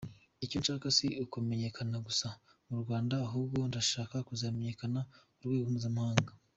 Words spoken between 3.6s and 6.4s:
ndashaka kuzamenyekana ku rwego mpuzamahanga.